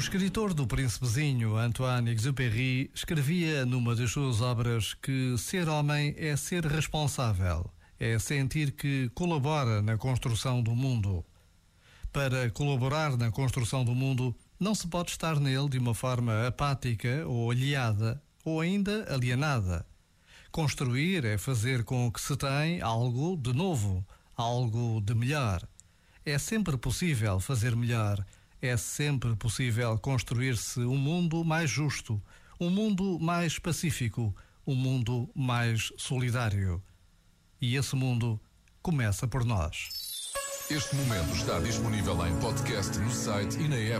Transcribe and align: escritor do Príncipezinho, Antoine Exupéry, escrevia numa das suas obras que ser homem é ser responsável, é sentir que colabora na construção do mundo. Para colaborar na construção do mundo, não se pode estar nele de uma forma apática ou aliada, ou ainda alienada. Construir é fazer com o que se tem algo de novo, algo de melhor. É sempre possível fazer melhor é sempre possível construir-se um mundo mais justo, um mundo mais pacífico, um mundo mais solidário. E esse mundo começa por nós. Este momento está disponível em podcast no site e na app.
escritor 0.00 0.54
do 0.54 0.66
Príncipezinho, 0.66 1.56
Antoine 1.56 2.10
Exupéry, 2.10 2.90
escrevia 2.94 3.66
numa 3.66 3.94
das 3.94 4.10
suas 4.10 4.40
obras 4.40 4.94
que 4.94 5.36
ser 5.36 5.68
homem 5.68 6.14
é 6.16 6.34
ser 6.36 6.64
responsável, 6.64 7.70
é 7.98 8.18
sentir 8.18 8.72
que 8.72 9.10
colabora 9.14 9.82
na 9.82 9.98
construção 9.98 10.62
do 10.62 10.74
mundo. 10.74 11.22
Para 12.10 12.50
colaborar 12.50 13.16
na 13.16 13.30
construção 13.30 13.84
do 13.84 13.94
mundo, 13.94 14.34
não 14.58 14.74
se 14.74 14.88
pode 14.88 15.10
estar 15.10 15.38
nele 15.38 15.68
de 15.68 15.78
uma 15.78 15.94
forma 15.94 16.46
apática 16.46 17.24
ou 17.26 17.50
aliada, 17.50 18.22
ou 18.42 18.60
ainda 18.60 19.06
alienada. 19.14 19.86
Construir 20.50 21.26
é 21.26 21.36
fazer 21.36 21.84
com 21.84 22.06
o 22.06 22.12
que 22.12 22.20
se 22.20 22.36
tem 22.36 22.80
algo 22.80 23.36
de 23.36 23.52
novo, 23.52 24.04
algo 24.34 25.00
de 25.02 25.14
melhor. 25.14 25.62
É 26.24 26.38
sempre 26.38 26.76
possível 26.78 27.38
fazer 27.38 27.76
melhor 27.76 28.24
é 28.62 28.76
sempre 28.76 29.34
possível 29.36 29.98
construir-se 29.98 30.80
um 30.80 30.96
mundo 30.96 31.44
mais 31.44 31.70
justo, 31.70 32.20
um 32.58 32.68
mundo 32.68 33.18
mais 33.18 33.58
pacífico, 33.58 34.34
um 34.66 34.74
mundo 34.74 35.28
mais 35.34 35.92
solidário. 35.96 36.82
E 37.60 37.76
esse 37.76 37.96
mundo 37.96 38.40
começa 38.82 39.26
por 39.26 39.44
nós. 39.44 39.88
Este 40.70 40.94
momento 40.94 41.34
está 41.34 41.58
disponível 41.58 42.26
em 42.26 42.38
podcast 42.38 42.96
no 42.98 43.10
site 43.10 43.58
e 43.58 43.66
na 43.66 43.76
app. 43.76 43.98